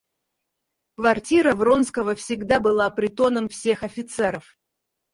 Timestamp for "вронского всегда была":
1.53-2.89